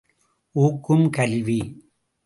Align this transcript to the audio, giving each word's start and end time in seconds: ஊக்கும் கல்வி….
ஊக்கும் 0.55 1.09
கல்வி…. 1.09 1.59